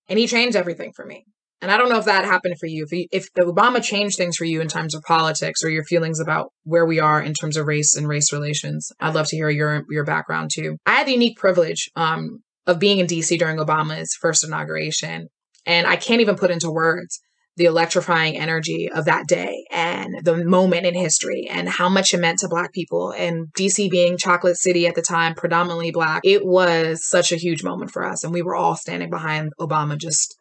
and 0.09 0.19
he 0.19 0.27
changed 0.27 0.57
everything 0.57 0.93
for 0.95 1.07
me. 1.07 1.25
And 1.63 1.71
I 1.71 1.79
don't 1.79 1.89
know 1.89 1.99
if 1.99 2.05
that 2.05 2.27
happened 2.27 2.57
for 2.61 2.67
you. 2.67 2.87
If, 2.91 3.07
if 3.11 3.33
Obama 3.35 3.83
changed 3.83 4.19
things 4.19 4.37
for 4.37 4.45
you 4.45 4.61
in 4.61 4.69
terms 4.69 4.95
of 4.95 5.03
politics 5.03 5.65
or 5.65 5.71
your 5.71 5.85
feelings 5.85 6.21
about 6.21 6.53
where 6.65 6.85
we 6.85 7.01
are 7.01 7.21
in 7.21 7.33
terms 7.33 7.57
of 7.57 7.67
race 7.67 7.97
and 7.97 8.07
race 8.07 8.31
relations, 8.33 8.93
I'd 9.01 9.15
love 9.15 9.27
to 9.29 9.37
hear 9.37 9.49
your 9.49 9.85
your 9.89 10.05
background 10.05 10.51
too. 10.53 10.77
I 10.85 10.97
had 10.97 11.07
the 11.07 11.13
unique 11.13 11.39
privilege 11.39 11.89
um, 11.97 12.41
of 12.67 12.79
being 12.79 12.99
in 12.99 13.07
DC 13.07 13.39
during 13.39 13.59
Obama's 13.59 14.17
first 14.21 14.45
inauguration. 14.45 15.29
And 15.65 15.87
I 15.87 15.97
can't 15.97 16.21
even 16.21 16.37
put 16.37 16.51
into 16.51 16.71
words 16.71 17.21
the 17.57 17.65
electrifying 17.65 18.37
energy 18.37 18.91
of 18.95 19.07
that 19.07 19.27
day 19.27 19.65
and 19.71 20.15
the 20.23 20.45
moment 20.45 20.85
in 20.85 20.95
history 20.95 21.49
and 21.51 21.69
how 21.69 21.89
much 21.89 22.13
it 22.13 22.21
meant 22.21 22.39
to 22.41 22.49
Black 22.49 22.73
people. 22.73 23.13
And 23.13 23.47
DC 23.59 23.91
being 23.91 24.19
Chocolate 24.19 24.59
City 24.59 24.87
at 24.87 24.95
the 24.95 25.03
time, 25.03 25.35
predominantly 25.35 25.91
Black, 25.91 26.21
it 26.23 26.45
was 26.45 27.09
such 27.09 27.33
a 27.33 27.37
huge 27.37 27.65
moment 27.65 27.91
for 27.91 28.05
us. 28.05 28.25
And 28.25 28.33
we 28.33 28.43
were 28.43 28.55
all 28.55 28.77
standing 28.77 29.09
behind 29.09 29.53
Obama, 29.59 29.97
just 29.97 30.37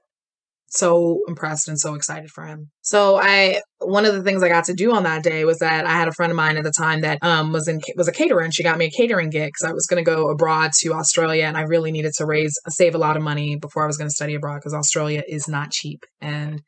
so 0.75 1.21
impressed 1.27 1.67
and 1.67 1.79
so 1.79 1.95
excited 1.95 2.29
for 2.29 2.45
him. 2.45 2.69
So 2.81 3.17
I 3.17 3.61
one 3.79 4.05
of 4.05 4.13
the 4.13 4.23
things 4.23 4.41
I 4.41 4.49
got 4.49 4.65
to 4.65 4.73
do 4.73 4.93
on 4.93 5.03
that 5.03 5.23
day 5.23 5.45
was 5.45 5.59
that 5.59 5.85
I 5.85 5.91
had 5.91 6.07
a 6.07 6.13
friend 6.13 6.31
of 6.31 6.35
mine 6.35 6.57
at 6.57 6.63
the 6.63 6.71
time 6.71 7.01
that 7.01 7.19
um, 7.21 7.51
was 7.51 7.67
in 7.67 7.81
was 7.95 8.07
a 8.07 8.11
caterer 8.11 8.41
and 8.41 8.53
she 8.53 8.63
got 8.63 8.77
me 8.77 8.85
a 8.85 8.91
catering 8.91 9.29
gig 9.29 9.51
because 9.53 9.69
I 9.69 9.73
was 9.73 9.87
going 9.87 10.03
to 10.03 10.09
go 10.09 10.29
abroad 10.29 10.71
to 10.81 10.93
Australia 10.93 11.45
and 11.45 11.57
I 11.57 11.61
really 11.61 11.91
needed 11.91 12.13
to 12.17 12.25
raise 12.25 12.53
save 12.69 12.95
a 12.95 12.99
lot 12.99 13.17
of 13.17 13.23
money 13.23 13.57
before 13.57 13.83
I 13.83 13.87
was 13.87 13.97
going 13.97 14.09
to 14.09 14.15
study 14.15 14.35
abroad 14.35 14.57
because 14.57 14.73
Australia 14.73 15.23
is 15.27 15.47
not 15.47 15.71
cheap 15.71 16.03
and 16.21 16.61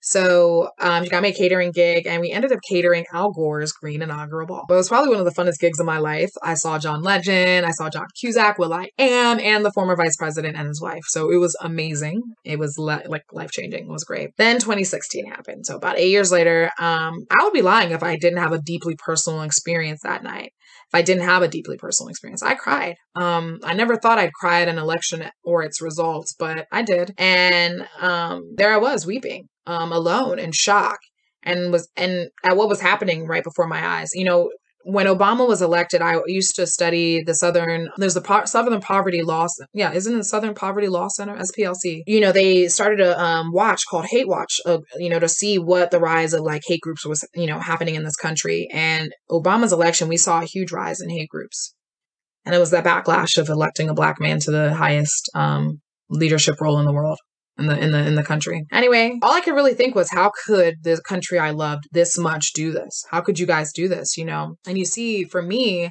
So 0.00 0.70
um, 0.80 1.04
she 1.04 1.10
got 1.10 1.22
me 1.22 1.30
a 1.30 1.34
catering 1.34 1.72
gig, 1.72 2.06
and 2.06 2.20
we 2.20 2.30
ended 2.30 2.52
up 2.52 2.58
catering 2.68 3.04
Al 3.12 3.30
Gore's 3.30 3.72
Green 3.72 4.02
Inaugural 4.02 4.46
Ball. 4.46 4.64
But 4.68 4.74
it 4.74 4.78
was 4.78 4.88
probably 4.88 5.10
one 5.10 5.18
of 5.18 5.24
the 5.24 5.42
funnest 5.42 5.58
gigs 5.58 5.80
of 5.80 5.86
my 5.86 5.98
life. 5.98 6.30
I 6.42 6.54
saw 6.54 6.78
John 6.78 7.02
Legend, 7.02 7.66
I 7.66 7.70
saw 7.70 7.88
John 7.90 8.06
Cusack, 8.20 8.58
Will 8.58 8.72
I 8.72 8.88
Am, 8.98 9.40
and 9.40 9.64
the 9.64 9.72
former 9.72 9.96
vice 9.96 10.16
president 10.16 10.56
and 10.56 10.68
his 10.68 10.80
wife. 10.80 11.02
So 11.08 11.30
it 11.30 11.36
was 11.36 11.56
amazing. 11.60 12.20
It 12.44 12.58
was 12.58 12.76
le- 12.78 13.02
like 13.06 13.24
life 13.32 13.50
changing. 13.50 13.84
It 13.84 13.92
was 13.92 14.04
great. 14.04 14.30
Then 14.36 14.58
2016 14.58 15.26
happened. 15.26 15.66
So 15.66 15.76
about 15.76 15.98
eight 15.98 16.10
years 16.10 16.30
later, 16.30 16.70
um, 16.78 17.14
I 17.30 17.42
would 17.42 17.52
be 17.52 17.62
lying 17.62 17.90
if 17.90 18.02
I 18.02 18.16
didn't 18.16 18.38
have 18.38 18.52
a 18.52 18.62
deeply 18.62 18.94
personal 19.04 19.42
experience 19.42 20.00
that 20.02 20.22
night 20.22 20.52
if 20.88 20.94
I 20.98 21.02
didn't 21.02 21.24
have 21.24 21.42
a 21.42 21.48
deeply 21.48 21.76
personal 21.76 22.08
experience. 22.08 22.42
I 22.42 22.54
cried. 22.54 22.96
Um, 23.14 23.58
I 23.62 23.74
never 23.74 23.96
thought 23.96 24.18
I'd 24.18 24.32
cry 24.32 24.62
at 24.62 24.68
an 24.68 24.78
election 24.78 25.28
or 25.44 25.62
its 25.62 25.82
results, 25.82 26.34
but 26.38 26.66
I 26.72 26.82
did. 26.82 27.12
And 27.18 27.86
um, 28.00 28.54
there 28.56 28.72
I 28.72 28.78
was 28.78 29.06
weeping, 29.06 29.48
um, 29.68 29.92
alone 29.92 30.38
in 30.38 30.50
shock, 30.52 30.98
and 31.44 31.70
was 31.72 31.88
and 31.96 32.28
at 32.42 32.56
what 32.56 32.68
was 32.68 32.80
happening 32.80 33.26
right 33.26 33.44
before 33.44 33.68
my 33.68 33.86
eyes. 33.86 34.10
You 34.14 34.24
know, 34.24 34.50
when 34.84 35.06
Obama 35.06 35.46
was 35.46 35.60
elected, 35.60 36.00
I 36.00 36.18
used 36.26 36.56
to 36.56 36.66
study 36.66 37.22
the 37.22 37.34
Southern, 37.34 37.90
there's 37.98 38.14
the 38.14 38.22
po- 38.22 38.46
Southern 38.46 38.80
Poverty 38.80 39.22
Law, 39.22 39.46
yeah, 39.74 39.92
isn't 39.92 40.20
it 40.20 40.24
Southern 40.24 40.54
Poverty 40.54 40.88
Law 40.88 41.08
Center, 41.08 41.36
SPLC? 41.36 42.04
You 42.06 42.20
know, 42.20 42.32
they 42.32 42.68
started 42.68 43.00
a 43.00 43.20
um, 43.22 43.52
watch 43.52 43.82
called 43.90 44.06
Hate 44.06 44.26
Watch, 44.26 44.60
uh, 44.64 44.78
you 44.96 45.10
know, 45.10 45.18
to 45.18 45.28
see 45.28 45.58
what 45.58 45.90
the 45.90 46.00
rise 46.00 46.32
of 46.32 46.40
like 46.40 46.62
hate 46.66 46.80
groups 46.80 47.04
was, 47.04 47.22
you 47.34 47.46
know, 47.46 47.58
happening 47.58 47.96
in 47.96 48.04
this 48.04 48.16
country. 48.16 48.66
And 48.72 49.12
Obama's 49.30 49.72
election, 49.72 50.08
we 50.08 50.16
saw 50.16 50.40
a 50.40 50.46
huge 50.46 50.72
rise 50.72 51.02
in 51.02 51.10
hate 51.10 51.28
groups. 51.28 51.74
And 52.46 52.54
it 52.54 52.58
was 52.58 52.70
that 52.70 52.84
backlash 52.84 53.36
of 53.36 53.50
electing 53.50 53.90
a 53.90 53.94
black 53.94 54.18
man 54.20 54.38
to 54.40 54.50
the 54.50 54.74
highest 54.74 55.30
um, 55.34 55.82
leadership 56.08 56.62
role 56.62 56.78
in 56.78 56.86
the 56.86 56.94
world 56.94 57.18
in 57.58 57.66
the 57.66 57.78
in 57.78 57.92
the 57.92 58.06
in 58.06 58.14
the 58.14 58.22
country. 58.22 58.66
Anyway, 58.72 59.18
all 59.22 59.32
I 59.32 59.40
could 59.40 59.54
really 59.54 59.74
think 59.74 59.94
was 59.94 60.10
how 60.10 60.30
could 60.46 60.76
the 60.82 61.00
country 61.06 61.38
I 61.38 61.50
loved 61.50 61.88
this 61.92 62.16
much 62.18 62.52
do 62.52 62.72
this? 62.72 63.04
How 63.10 63.20
could 63.20 63.38
you 63.38 63.46
guys 63.46 63.72
do 63.72 63.88
this, 63.88 64.16
you 64.16 64.24
know? 64.24 64.56
And 64.66 64.78
you 64.78 64.84
see, 64.84 65.24
for 65.24 65.42
me, 65.42 65.90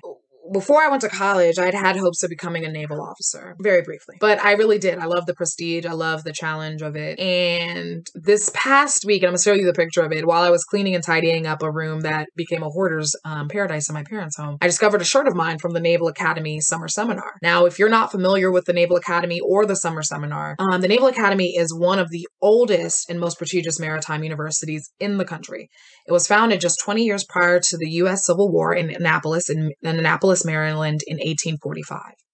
before 0.52 0.82
I 0.82 0.90
went 0.90 1.02
to 1.02 1.10
college, 1.10 1.60
I'd 1.60 1.74
had 1.74 1.98
hopes 1.98 2.24
of 2.24 2.30
becoming 2.30 2.66
a 2.66 2.72
naval 2.72 3.02
officer 3.02 3.56
very 3.60 3.82
briefly, 3.82 4.16
but 4.20 4.44
I 4.44 4.54
really 4.54 4.80
did. 4.80 5.00
I 5.00 5.06
love 5.06 5.26
the 5.26 5.34
prestige. 5.34 5.86
I 5.86 5.94
love 5.94 6.24
the 6.24 6.34
challenge 6.34 6.82
of 6.82 6.96
it. 6.96 7.20
And 7.20 8.08
this 8.16 8.52
past 8.54 9.06
week, 9.06 9.22
and 9.22 9.28
I'm 9.28 9.34
gonna 9.34 9.42
show 9.42 9.54
you 9.54 9.66
the 9.66 9.74
picture 9.74 10.02
of 10.02 10.12
it, 10.12 10.28
while 10.28 10.44
I 10.44 10.50
was 10.50 10.64
cleaning 10.64 10.96
and 10.96 11.04
tidying 11.04 11.48
up 11.48 11.62
a 11.64 11.72
room 11.72 12.02
that 12.02 12.28
became 12.36 12.64
a 12.64 12.70
hoarder's 12.70 13.16
um, 13.26 13.48
paradise 13.48 13.90
in 13.90 13.94
my 13.94 14.04
parents' 14.04 14.38
home, 14.38 14.58
I 14.62 14.68
discovered 14.68 15.02
a 15.02 15.06
shirt 15.06 15.28
of 15.28 15.36
mine 15.36 15.60
from 15.60 15.74
the 15.74 15.80
Naval 15.80 16.08
Academy 16.08 16.60
Summer 16.60 16.88
Seminar. 16.88 17.34
Now, 17.42 17.66
if 17.66 17.80
you're 17.80 17.90
not 17.90 18.12
familiar 18.12 18.52
with 18.52 18.66
the 18.66 18.74
Naval 18.74 18.98
Academy 18.98 19.40
or 19.40 19.66
the 19.66 19.76
Summer 19.76 20.04
Seminar, 20.04 20.56
um, 20.60 20.82
the 20.82 20.88
Naval 20.88 21.08
Academy 21.08 21.56
is 21.56 21.74
one 21.74 22.00
of 22.00 22.10
the 22.10 22.28
oldest 22.42 23.10
and 23.10 23.20
most 23.20 23.38
prestigious 23.38 23.80
maritime 23.80 24.24
universities 24.24 24.92
in 25.00 25.18
the 25.18 25.26
country. 25.26 25.70
It 26.08 26.12
was 26.12 26.28
founded 26.28 26.62
just 26.62 26.80
20 26.84 27.04
years 27.04 27.26
prior 27.26 27.60
to 27.60 27.78
the 27.78 27.90
U.S. 28.02 28.26
Civil 28.26 28.52
War 28.52 28.74
in 28.74 28.90
Annapolis, 28.90 29.50
in, 29.50 29.72
in 29.82 30.00
Annapolis, 30.00 30.37
Maryland 30.46 31.02
in 31.08 31.18
1845. 31.18 32.27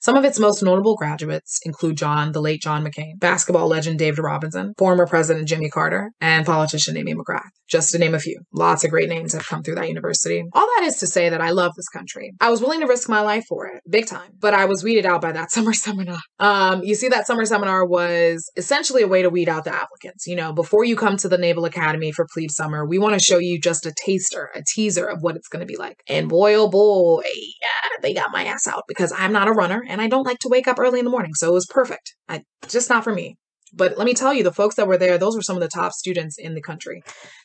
Some 0.00 0.16
of 0.16 0.24
its 0.24 0.38
most 0.38 0.62
notable 0.62 0.96
graduates 0.96 1.60
include 1.62 1.98
John, 1.98 2.32
the 2.32 2.40
late 2.40 2.62
John 2.62 2.82
McCain, 2.82 3.18
basketball 3.18 3.68
legend 3.68 3.98
David 3.98 4.22
Robinson, 4.22 4.72
former 4.78 5.06
President 5.06 5.46
Jimmy 5.46 5.68
Carter, 5.68 6.10
and 6.22 6.46
politician 6.46 6.96
Amy 6.96 7.14
McGrath, 7.14 7.50
just 7.68 7.92
to 7.92 7.98
name 7.98 8.14
a 8.14 8.18
few. 8.18 8.40
Lots 8.50 8.82
of 8.82 8.90
great 8.90 9.10
names 9.10 9.34
have 9.34 9.46
come 9.46 9.62
through 9.62 9.74
that 9.74 9.88
university. 9.88 10.42
All 10.54 10.66
that 10.66 10.86
is 10.86 10.96
to 11.00 11.06
say 11.06 11.28
that 11.28 11.42
I 11.42 11.50
love 11.50 11.74
this 11.76 11.90
country. 11.90 12.32
I 12.40 12.48
was 12.48 12.62
willing 12.62 12.80
to 12.80 12.86
risk 12.86 13.10
my 13.10 13.20
life 13.20 13.44
for 13.46 13.66
it, 13.66 13.82
big 13.90 14.06
time, 14.06 14.30
but 14.38 14.54
I 14.54 14.64
was 14.64 14.82
weeded 14.82 15.04
out 15.04 15.20
by 15.20 15.32
that 15.32 15.50
summer 15.50 15.74
seminar. 15.74 16.20
Um, 16.38 16.82
you 16.82 16.94
see, 16.94 17.08
that 17.08 17.26
summer 17.26 17.44
seminar 17.44 17.84
was 17.84 18.50
essentially 18.56 19.02
a 19.02 19.08
way 19.08 19.20
to 19.20 19.28
weed 19.28 19.50
out 19.50 19.64
the 19.64 19.74
applicants. 19.74 20.26
You 20.26 20.36
know, 20.36 20.54
before 20.54 20.84
you 20.84 20.96
come 20.96 21.18
to 21.18 21.28
the 21.28 21.36
Naval 21.36 21.66
Academy 21.66 22.10
for 22.10 22.26
Plebe 22.32 22.50
Summer, 22.50 22.86
we 22.86 22.98
want 22.98 23.18
to 23.18 23.20
show 23.20 23.36
you 23.36 23.60
just 23.60 23.84
a 23.84 23.92
taster, 23.92 24.48
a 24.54 24.62
teaser 24.66 25.04
of 25.04 25.18
what 25.20 25.36
it's 25.36 25.48
going 25.48 25.60
to 25.60 25.66
be 25.66 25.76
like. 25.76 26.02
And 26.08 26.26
boy, 26.26 26.54
oh 26.54 26.70
boy, 26.70 27.22
yeah, 27.34 27.98
they 28.00 28.14
got 28.14 28.32
my 28.32 28.46
ass 28.46 28.66
out 28.66 28.84
because 28.88 29.12
I'm 29.14 29.32
not 29.32 29.46
a 29.46 29.52
runner 29.52 29.84
and 29.90 30.00
I 30.00 30.08
don't 30.08 30.26
like 30.26 30.38
to 30.40 30.48
wake 30.48 30.68
up 30.68 30.78
early 30.78 30.98
in 30.98 31.04
the 31.04 31.10
morning. 31.10 31.34
So 31.34 31.48
it 31.48 31.54
was 31.54 31.66
perfect. 31.66 32.14
I 32.28 32.42
just 32.68 32.88
not 32.88 33.04
for 33.04 33.12
me. 33.12 33.36
But 33.72 33.96
let 33.96 34.04
me 34.04 34.14
tell 34.14 34.34
you, 34.34 34.42
the 34.42 34.52
folks 34.52 34.74
that 34.76 34.88
were 34.88 34.98
there, 34.98 35.16
those 35.18 35.36
were 35.36 35.42
some 35.42 35.56
of 35.56 35.62
the 35.62 35.68
top 35.68 35.92
students 35.92 36.36
in 36.38 36.54
the 36.54 36.62
country. 36.62 37.02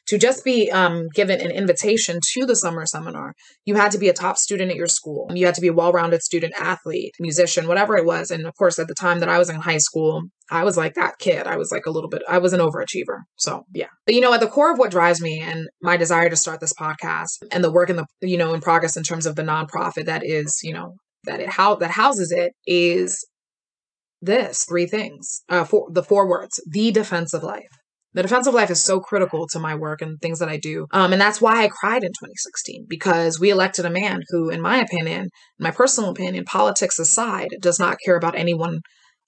To 0.08 0.18
just 0.18 0.44
be 0.44 0.72
um, 0.72 1.08
given 1.14 1.40
an 1.40 1.52
invitation 1.52 2.20
to 2.34 2.46
the 2.46 2.56
summer 2.56 2.86
seminar, 2.86 3.34
you 3.64 3.76
had 3.76 3.92
to 3.92 3.98
be 3.98 4.10
a 4.10 4.14
top 4.14 4.38
student 4.38 4.72
at 4.72 4.78
your 4.78 4.88
school. 4.88 5.28
You 5.34 5.46
had 5.46 5.56
to 5.56 5.62
be 5.62 5.68
a 5.68 5.74
well 5.74 5.92
rounded 5.92 6.22
student 6.22 6.54
athlete, 6.60 7.14
musician, 7.20 7.68
whatever 7.68 7.96
it 7.96 8.06
was. 8.06 8.32
And 8.32 8.46
of 8.48 8.56
course, 8.56 8.80
at 8.80 8.88
the 8.88 8.96
time 8.96 9.20
that 9.20 9.30
I 9.30 9.38
was 9.38 9.50
in 9.50 9.58
high 9.58 9.78
school, 9.78 10.24
I 10.50 10.64
was 10.64 10.78
like 10.78 10.94
that 10.96 11.18
kid. 11.20 11.48
I 11.48 11.58
was 11.58 11.72
like 11.72 11.86
a 11.86 11.92
little 11.92 12.10
bit, 12.10 12.22
I 12.30 12.38
was 12.38 12.54
an 12.54 12.60
overachiever. 12.60 13.22
So 13.36 13.66
yeah. 13.74 13.88
But 14.06 14.16
you 14.16 14.22
know, 14.22 14.34
at 14.34 14.40
the 14.40 14.48
core 14.48 14.72
of 14.72 14.80
what 14.80 14.92
drives 14.92 15.22
me 15.22 15.42
and 15.42 15.68
my 15.82 15.98
desire 15.98 16.30
to 16.30 16.36
start 16.36 16.60
this 16.60 16.74
podcast 16.74 17.38
and 17.52 17.64
the 17.64 17.72
work 17.72 17.90
in 17.90 17.96
the, 17.96 18.06
you 18.22 18.38
know, 18.38 18.54
in 18.54 18.62
progress 18.62 18.98
in 18.98 19.04
terms 19.04 19.26
of 19.26 19.36
the 19.36 19.44
nonprofit 19.44 20.06
that 20.06 20.24
is, 20.24 20.60
you 20.64 20.74
know, 20.74 20.96
that 21.26 21.40
it 21.40 21.50
how 21.50 21.76
that 21.76 21.92
houses 21.92 22.32
it 22.32 22.54
is 22.66 23.26
this 24.22 24.66
three 24.66 24.88
things 24.88 25.44
uh 25.50 25.64
for 25.64 25.88
the 25.92 26.04
four 26.04 26.28
words 26.28 26.60
the 26.68 26.92
defense 26.92 27.34
of 27.34 27.44
life 27.44 27.70
the 28.14 28.22
defense 28.22 28.48
of 28.48 28.54
life 28.54 28.72
is 28.72 28.82
so 28.82 29.02
critical 29.02 29.46
to 29.50 29.60
my 29.60 29.76
work 29.76 30.02
and 30.02 30.18
things 30.22 30.40
that 30.40 30.48
I 30.48 30.56
do. 30.56 30.88
Um, 30.92 31.12
and 31.12 31.22
that's 31.22 31.42
why 31.42 31.66
I 31.66 31.68
cried 31.68 32.02
in 32.02 32.12
2016 32.12 32.86
because 32.88 33.42
we 33.42 33.50
elected 33.50 33.84
a 33.84 33.90
man 33.90 34.22
who, 34.30 34.50
in 34.50 34.62
my 34.62 34.78
opinion, 34.78 35.28
my 35.60 35.70
personal 35.70 36.12
opinion, 36.12 36.46
politics 36.46 36.98
aside, 36.98 37.50
does 37.60 37.78
not 37.78 37.98
care 38.06 38.16
about 38.16 38.38
anyone 38.38 38.80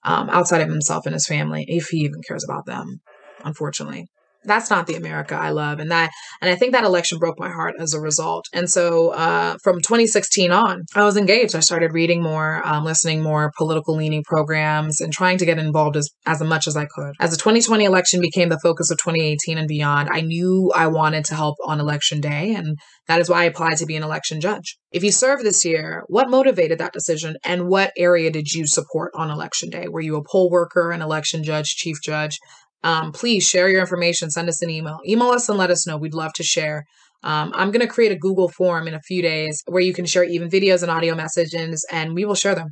um, 0.05 0.29
outside 0.29 0.61
of 0.61 0.69
himself 0.69 1.05
and 1.05 1.13
his 1.13 1.27
family, 1.27 1.65
if 1.67 1.87
he 1.89 1.97
even 1.97 2.21
cares 2.25 2.45
about 2.45 2.65
them, 2.65 3.01
unfortunately 3.43 4.07
that's 4.43 4.69
not 4.69 4.87
the 4.87 4.95
America 4.95 5.35
I 5.35 5.49
love. 5.49 5.79
And 5.79 5.91
that, 5.91 6.11
and 6.41 6.49
I 6.49 6.55
think 6.55 6.73
that 6.73 6.83
election 6.83 7.19
broke 7.19 7.39
my 7.39 7.49
heart 7.49 7.75
as 7.79 7.93
a 7.93 7.99
result. 7.99 8.45
And 8.53 8.69
so, 8.69 9.09
uh, 9.09 9.57
from 9.63 9.77
2016 9.77 10.51
on, 10.51 10.83
I 10.95 11.03
was 11.03 11.17
engaged. 11.17 11.55
I 11.55 11.59
started 11.59 11.93
reading 11.93 12.21
more, 12.21 12.65
um, 12.65 12.85
listening 12.85 13.21
more 13.21 13.51
political 13.57 13.95
leaning 13.95 14.23
programs 14.23 15.01
and 15.01 15.11
trying 15.11 15.37
to 15.39 15.45
get 15.45 15.59
involved 15.59 15.97
as, 15.97 16.09
as 16.25 16.41
much 16.41 16.67
as 16.67 16.77
I 16.77 16.85
could. 16.85 17.13
As 17.19 17.31
the 17.31 17.37
2020 17.37 17.83
election 17.83 18.21
became 18.21 18.49
the 18.49 18.59
focus 18.59 18.91
of 18.91 18.97
2018 18.97 19.57
and 19.57 19.67
beyond, 19.67 20.09
I 20.11 20.21
knew 20.21 20.71
I 20.75 20.87
wanted 20.87 21.25
to 21.25 21.35
help 21.35 21.55
on 21.65 21.79
election 21.79 22.21
day. 22.21 22.53
And 22.53 22.77
that 23.07 23.19
is 23.19 23.29
why 23.29 23.41
I 23.41 23.45
applied 23.45 23.77
to 23.77 23.85
be 23.85 23.95
an 23.95 24.03
election 24.03 24.41
judge. 24.41 24.77
If 24.91 25.03
you 25.03 25.11
served 25.11 25.43
this 25.43 25.65
year, 25.65 26.03
what 26.07 26.29
motivated 26.29 26.79
that 26.79 26.93
decision 26.93 27.37
and 27.43 27.67
what 27.67 27.91
area 27.97 28.31
did 28.31 28.51
you 28.51 28.67
support 28.67 29.11
on 29.15 29.29
election 29.29 29.69
day? 29.69 29.87
Were 29.87 30.01
you 30.01 30.15
a 30.17 30.23
poll 30.23 30.49
worker, 30.49 30.91
an 30.91 31.01
election 31.01 31.43
judge, 31.43 31.75
chief 31.75 31.97
judge? 32.03 32.37
Um, 32.83 33.11
please 33.11 33.47
share 33.47 33.69
your 33.69 33.81
information. 33.81 34.29
Send 34.29 34.49
us 34.49 34.61
an 34.61 34.69
email. 34.69 34.99
Email 35.07 35.29
us 35.29 35.49
and 35.49 35.57
let 35.57 35.71
us 35.71 35.85
know. 35.87 35.97
We'd 35.97 36.13
love 36.13 36.33
to 36.33 36.43
share. 36.43 36.85
Um, 37.23 37.51
I'm 37.55 37.71
going 37.71 37.85
to 37.85 37.91
create 37.91 38.11
a 38.11 38.17
Google 38.17 38.49
form 38.49 38.87
in 38.87 38.93
a 38.93 39.01
few 39.01 39.21
days 39.21 39.61
where 39.67 39.81
you 39.81 39.93
can 39.93 40.05
share 40.05 40.23
even 40.23 40.49
videos 40.49 40.83
and 40.83 40.91
audio 40.91 41.15
messages, 41.15 41.85
and 41.91 42.13
we 42.13 42.25
will 42.25 42.35
share 42.35 42.55
them 42.55 42.69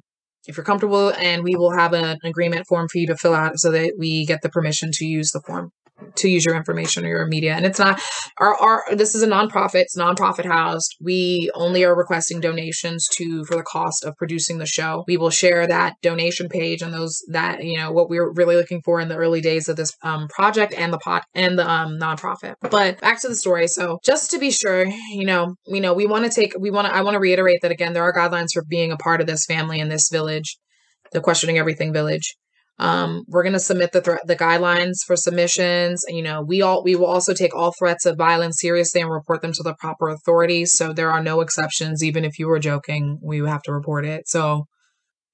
if 0.48 0.56
you're 0.56 0.64
comfortable. 0.64 1.12
And 1.18 1.44
we 1.44 1.56
will 1.56 1.72
have 1.72 1.94
an 1.94 2.18
agreement 2.24 2.68
form 2.68 2.88
for 2.92 3.00
you 3.00 3.08
to 3.08 3.18
fill 3.18 3.34
out 3.34 3.60
so 3.60 3.72
that 3.72 3.94
we 3.98 4.26
get 4.26 4.42
the 4.42 4.50
permission 4.50 4.92
to 4.94 5.06
use 5.06 5.32
the 5.32 5.42
form 5.42 5.72
to 6.16 6.30
use 6.30 6.46
your 6.46 6.56
information 6.56 7.06
or 7.06 7.10
your 7.10 7.28
media. 7.28 7.54
And 7.54 7.66
it's 7.66 7.80
not 7.80 8.02
our, 8.40 8.56
our 8.56 8.96
this 8.96 9.16
is 9.16 9.24
a 9.24 9.28
nonprofit, 9.28 9.82
it's 9.82 9.98
nonprofit 9.98 10.46
housed. 10.46 10.96
We 11.02 11.50
only 11.56 11.84
are 11.84 11.96
requesting 11.96 12.42
donations 12.42 13.08
to 13.14 13.44
for 13.46 13.56
the 13.56 13.64
cost 13.64 14.04
of 14.04 14.16
producing 14.18 14.58
the 14.58 14.66
show. 14.66 15.04
We 15.08 15.18
will 15.18 15.30
share 15.30 15.68
that 15.68 15.96
donation 16.02 16.50
page 16.50 16.82
and 16.82 16.94
those 16.94 17.22
that, 17.30 17.64
you 17.64 17.78
know, 17.78 17.92
what 17.92 18.10
we 18.10 18.18
are 18.18 18.32
really 18.32 18.56
looking 18.56 18.82
for 18.84 19.00
in 19.00 19.08
the 19.08 19.16
early 19.16 19.42
days 19.42 19.70
of 19.70 19.78
this 19.78 19.94
um, 20.04 20.28
project 20.28 20.74
and 20.74 20.92
the 20.92 21.00
pot 21.00 21.24
and 21.34 21.58
the 21.58 21.70
um, 21.70 21.98
nonprofit. 22.00 22.56
But 22.62 23.00
back 23.00 23.22
to 23.22 23.28
the 23.28 23.36
story. 23.36 23.68
So 23.68 24.00
just 24.04 24.32
to 24.32 24.40
be 24.40 24.52
sure, 24.52 24.86
you 24.86 25.25
know, 25.25 25.56
you 25.66 25.82
know, 25.82 25.94
we 25.94 26.06
want 26.06 26.25
to 26.25 26.32
take 26.32 26.54
we 26.60 26.72
want 26.72 26.88
to 26.88 26.94
I 26.94 27.02
want 27.02 27.16
to 27.16 27.20
reiterate 27.20 27.62
that 27.62 27.72
again, 27.72 27.94
there 27.94 28.04
are 28.04 28.14
guidelines 28.14 28.50
for 28.54 28.64
being 28.68 28.92
a 28.92 28.98
part 28.98 29.22
of 29.22 29.28
this 29.28 29.46
family 29.46 29.80
in 29.80 29.90
this 29.90 30.10
village, 30.12 30.58
the 31.12 31.22
questioning 31.22 31.58
everything 31.58 31.94
village. 31.94 32.36
Um, 32.77 33.24
we're 33.27 33.44
going 33.44 33.53
to 33.53 33.60
submit 33.60 33.94
the 33.94 34.01
th- 34.01 34.20
the 34.25 34.36
guidelines 34.36 34.96
for 35.05 35.15
submissions. 35.15 36.03
You 36.08 36.22
know, 36.22 36.41
we 36.41 36.62
all 36.62 36.84
we 36.84 36.96
will 36.96 37.05
also 37.05 37.34
take 37.34 37.55
all 37.55 37.74
threats 37.77 38.05
of 38.05 38.17
violence 38.17 38.60
seriously 38.60 39.01
and 39.01 39.10
report 39.10 39.41
them 39.41 39.53
to 39.53 39.63
the 39.63 39.75
proper 39.75 40.10
authorities. 40.10 40.74
So 40.74 40.91
there 40.91 41.12
are 41.12 41.24
no 41.24 41.39
exceptions. 41.41 42.03
Even 42.03 42.25
if 42.25 42.38
you 42.38 42.48
were 42.48 42.60
joking, 42.60 43.20
we 43.22 43.39
have 43.39 43.62
to 43.63 43.74
report 43.74 44.05
it. 44.05 44.27
So 44.27 44.65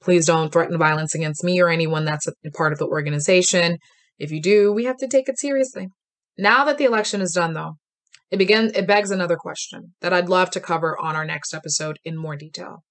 please 0.02 0.26
don't 0.26 0.52
threaten 0.52 0.78
violence 0.78 1.16
against 1.16 1.44
me 1.44 1.60
or 1.62 1.70
anyone 1.70 2.06
that's 2.06 2.28
a 2.28 2.34
part 2.52 2.74
of 2.74 2.80
the 2.80 2.88
organization. 2.88 3.78
If 4.20 4.32
you 4.32 4.42
do, 4.42 4.72
we 4.72 4.86
have 4.86 4.98
to 4.98 5.08
take 5.08 5.28
it 5.28 5.40
seriously. 5.40 5.88
Now 6.38 6.64
that 6.66 6.78
the 6.78 6.86
election 6.86 7.22
is 7.22 7.34
done, 7.34 7.54
though, 7.54 7.74
it 8.30 8.38
begins 8.38 8.72
it 8.74 8.88
begs 8.88 9.12
another 9.12 9.36
question 9.36 9.94
that 10.02 10.14
I'd 10.14 10.30
love 10.30 10.52
to 10.52 10.60
cover 10.60 10.96
on 11.00 11.16
our 11.16 11.26
next 11.26 11.54
episode 11.54 11.98
in 12.06 12.18
more 12.18 12.36
detail. 12.36 12.84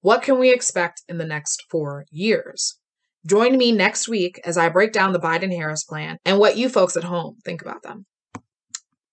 What 0.00 0.22
can 0.22 0.38
we 0.38 0.52
expect 0.52 1.02
in 1.08 1.18
the 1.18 1.24
next 1.24 1.64
four 1.70 2.04
years? 2.10 2.78
Join 3.26 3.56
me 3.56 3.72
next 3.72 4.08
week 4.08 4.40
as 4.44 4.58
I 4.58 4.68
break 4.68 4.92
down 4.92 5.12
the 5.12 5.20
Biden 5.20 5.54
Harris 5.54 5.84
plan 5.84 6.18
and 6.24 6.38
what 6.38 6.56
you 6.56 6.68
folks 6.68 6.96
at 6.96 7.04
home 7.04 7.36
think 7.44 7.62
about 7.62 7.82
them. 7.82 8.04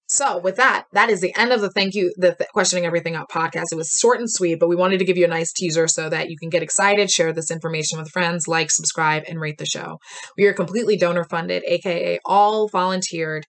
So, 0.08 0.38
with 0.38 0.58
that, 0.58 0.88
that 0.92 1.10
is 1.10 1.22
the 1.22 1.34
end 1.38 1.54
of 1.54 1.62
the 1.62 1.70
thank 1.70 1.96
you, 1.96 2.14
the 2.18 2.36
th- 2.36 2.50
questioning 2.50 2.86
everything 2.86 3.16
out 3.16 3.30
podcast. 3.30 3.68
It 3.72 3.78
was 3.78 3.98
short 3.98 4.20
and 4.20 4.30
sweet, 4.30 4.60
but 4.60 4.68
we 4.68 4.76
wanted 4.76 4.98
to 5.00 5.06
give 5.06 5.16
you 5.16 5.24
a 5.24 5.30
nice 5.30 5.54
teaser 5.54 5.88
so 5.88 6.10
that 6.10 6.30
you 6.30 6.36
can 6.38 6.50
get 6.50 6.62
excited, 6.62 7.10
share 7.10 7.32
this 7.32 7.50
information 7.50 7.98
with 7.98 8.10
friends, 8.10 8.46
like, 8.46 8.72
subscribe, 8.72 9.24
and 9.30 9.40
rate 9.40 9.58
the 9.58 9.66
show. 9.66 10.00
We 10.38 10.48
are 10.48 10.54
completely 10.54 10.98
donor 10.98 11.24
funded, 11.24 11.64
aka 11.66 12.20
all 12.26 12.68
volunteered 12.68 13.46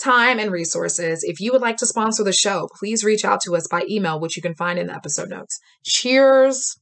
time 0.00 0.40
and 0.40 0.50
resources. 0.50 1.22
If 1.22 1.38
you 1.38 1.52
would 1.52 1.62
like 1.62 1.76
to 1.76 1.86
sponsor 1.86 2.24
the 2.24 2.32
show, 2.32 2.68
please 2.80 3.04
reach 3.04 3.24
out 3.24 3.40
to 3.42 3.54
us 3.54 3.68
by 3.68 3.84
email, 3.88 4.18
which 4.18 4.36
you 4.36 4.42
can 4.42 4.56
find 4.56 4.80
in 4.80 4.88
the 4.88 4.96
episode 4.96 5.28
notes. 5.28 5.60
Cheers. 5.84 6.76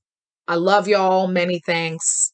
I 0.46 0.54
love 0.54 0.88
y'all. 0.88 1.28
Many 1.28 1.60
thanks. 1.66 2.32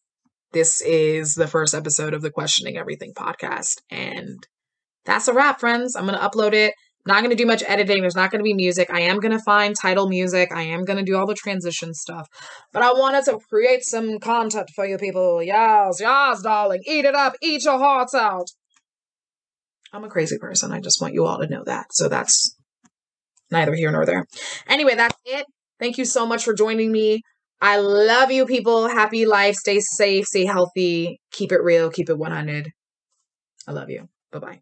This 0.55 0.81
is 0.83 1.35
the 1.35 1.49
first 1.49 1.75
episode 1.75 2.15
of 2.15 2.23
the 2.23 2.31
Questioning 2.31 2.77
Everything 2.77 3.13
podcast. 3.13 3.81
And 3.91 4.39
that's 5.05 5.27
a 5.27 5.35
wrap, 5.35 5.59
friends. 5.59 5.97
I'm 5.97 6.07
going 6.07 6.17
to 6.17 6.25
upload 6.25 6.53
it. 6.53 6.75
Not 7.05 7.19
going 7.25 7.31
to 7.31 7.37
do 7.37 7.45
much 7.45 7.65
editing. 7.67 8.03
There's 8.03 8.15
not 8.15 8.31
going 8.31 8.39
to 8.39 8.45
be 8.45 8.55
music. 8.55 8.89
I 8.89 9.01
am 9.01 9.19
going 9.19 9.37
to 9.37 9.43
find 9.43 9.75
title 9.75 10.09
music. 10.09 10.53
I 10.55 10.63
am 10.63 10.85
going 10.85 10.97
to 10.97 11.03
do 11.03 11.17
all 11.17 11.27
the 11.27 11.35
transition 11.35 11.93
stuff. 11.93 12.29
But 12.73 12.85
I 12.85 12.93
wanted 12.93 13.25
to 13.25 13.41
create 13.51 13.83
some 13.83 14.21
content 14.21 14.71
for 14.77 14.87
you 14.87 14.97
people. 14.97 15.43
Yes, 15.43 15.97
yes, 15.99 16.41
darling. 16.43 16.83
Eat 16.87 17.05
it 17.05 17.17
up. 17.17 17.35
Eat 17.43 17.65
your 17.65 17.79
hearts 17.79 18.15
out. 18.15 18.47
I'm 19.93 20.05
a 20.05 20.09
crazy 20.09 20.39
person. 20.39 20.71
I 20.71 20.79
just 20.79 21.01
want 21.01 21.15
you 21.15 21.27
all 21.27 21.41
to 21.41 21.49
know 21.49 21.65
that. 21.65 21.87
So 21.91 22.09
that's 22.09 22.57
neither 23.51 23.75
here 23.75 23.91
nor 23.91 24.07
there. 24.07 24.25
Anyway, 24.69 24.95
that's 24.95 25.17
it. 25.25 25.47
Thank 25.81 25.99
you 25.99 26.05
so 26.05 26.25
much 26.25 26.45
for 26.45 26.55
joining 26.55 26.93
me. 26.93 27.23
I 27.65 27.79
love 27.79 28.31
you, 28.31 28.45
people. 28.45 28.89
Happy 28.89 29.25
life. 29.25 29.55
Stay 29.57 29.81
safe. 29.81 30.27
Stay 30.27 30.45
healthy. 30.45 31.19
Keep 31.33 31.51
it 31.51 31.63
real. 31.63 31.91
Keep 31.91 32.11
it 32.11 32.19
100. 32.19 32.71
I 33.67 33.73
love 33.73 33.91
you. 33.91 34.09
Bye 34.33 34.39
bye. 34.41 34.61